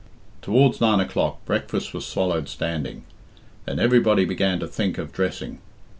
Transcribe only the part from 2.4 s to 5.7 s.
standing. Then everybody began to think of dressing.